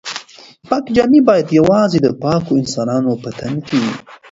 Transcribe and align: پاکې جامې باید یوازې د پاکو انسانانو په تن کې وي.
پاکې 0.69 0.91
جامې 0.95 1.21
باید 1.29 1.47
یوازې 1.59 1.99
د 2.01 2.07
پاکو 2.21 2.51
انسانانو 2.61 3.11
په 3.23 3.29
تن 3.37 3.53
کې 3.67 3.75
وي. 3.83 3.93